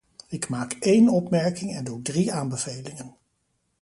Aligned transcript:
Ik 0.27 0.49
maak 0.49 0.71
één 0.79 1.09
opmerking 1.09 1.75
en 1.75 1.83
doe 1.83 2.01
drie 2.01 2.33
aanbevelingen. 2.33 3.15